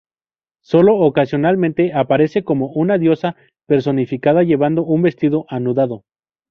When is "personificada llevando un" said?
3.67-5.03